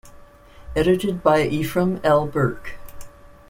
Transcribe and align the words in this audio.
Edited 0.75 1.21
by 1.21 1.47
Efram 1.47 2.03
L. 2.03 2.25
Burk. 2.25 2.73